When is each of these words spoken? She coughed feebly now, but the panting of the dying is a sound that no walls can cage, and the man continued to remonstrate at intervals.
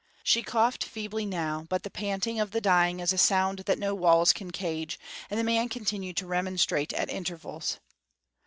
She 0.23 0.41
coughed 0.41 0.83
feebly 0.83 1.27
now, 1.27 1.67
but 1.69 1.83
the 1.83 1.91
panting 1.91 2.39
of 2.39 2.49
the 2.49 2.59
dying 2.59 2.99
is 2.99 3.13
a 3.13 3.19
sound 3.19 3.59
that 3.67 3.77
no 3.77 3.93
walls 3.93 4.33
can 4.33 4.49
cage, 4.49 4.99
and 5.29 5.39
the 5.39 5.43
man 5.43 5.69
continued 5.69 6.17
to 6.17 6.25
remonstrate 6.25 6.91
at 6.93 7.11
intervals. 7.11 7.77